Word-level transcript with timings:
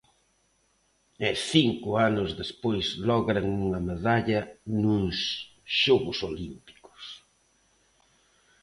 E 1.29 1.29
cinco 1.51 1.89
anos 2.09 2.29
despois 2.41 2.85
logran 3.09 3.45
unha 3.65 3.79
medalla 3.89 4.39
nuns 4.81 5.17
xogos 5.79 6.17
olímpicos. 6.29 7.03